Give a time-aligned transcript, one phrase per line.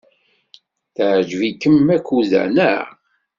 [0.95, 2.85] Teɛjeb-ikem Makuda, naɣ?